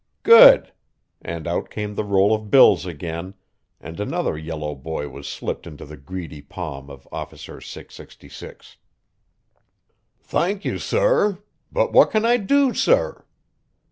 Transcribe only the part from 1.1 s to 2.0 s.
and out came